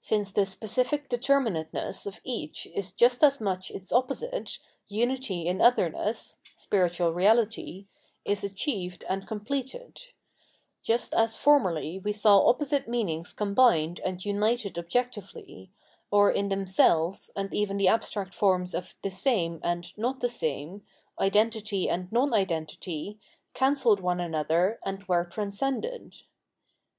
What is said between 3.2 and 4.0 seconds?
as much its